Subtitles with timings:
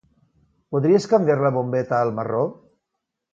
[0.75, 2.43] Podries canviar la bombeta al marró?